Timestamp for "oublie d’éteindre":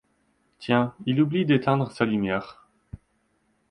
1.21-1.91